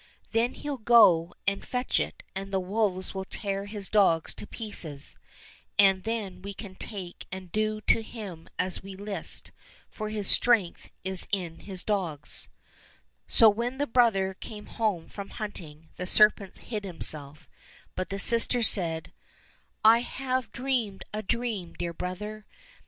[0.31, 5.15] Then he'll go and fetch it, and the wolves will tear his dogs to pieces,
[5.77, 9.51] and then we can take and do to him as we list,
[9.91, 12.49] for his strength is in his dogs."
[13.27, 17.47] So when the brother came home from hunting the serpent hid himself,
[17.93, 19.13] but the sister said,"
[19.85, 22.45] I have 66 LITTLE TSAR NOVISHNY dreamed a dream, dear brother.